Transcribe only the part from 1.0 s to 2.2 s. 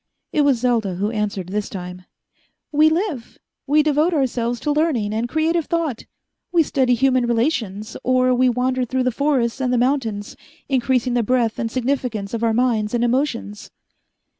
answered this time.